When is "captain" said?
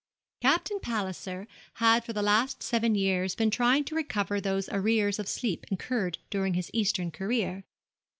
0.41-0.79